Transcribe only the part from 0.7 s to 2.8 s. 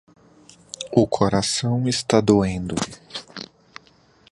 O coração está doendo.